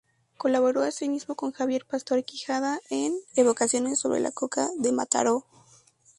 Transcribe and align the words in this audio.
Colaboró 0.35 0.81
así 0.81 1.07
mismo 1.09 1.35
con 1.35 1.51
Javier 1.51 1.85
Pastor 1.85 2.23
Quijada 2.23 2.79
en 2.89 3.13
"Evocaciones 3.35 3.99
sobre 3.99 4.19
la 4.19 4.31
Coca 4.31 4.67
de 4.79 4.91
Mataró". 4.91 5.45